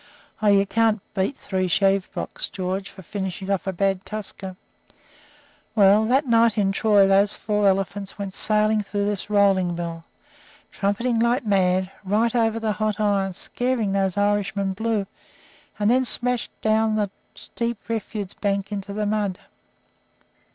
[0.41, 4.55] Oh, you can't beat three sheave blocks, George, for finishing off a bad tusker.
[5.75, 10.03] Well, this night in Troy those four elephants went sailing through this rolling mill,
[10.71, 15.05] trumpeting like mad, right over the hot iron, scaring those Irishmen blue,
[15.77, 19.37] and then smashed down a steep refuse bank into the mud.